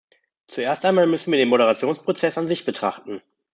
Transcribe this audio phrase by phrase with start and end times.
[0.47, 3.21] Zuerst einmal müssen wir den Moderationsprozess an sich betrachten.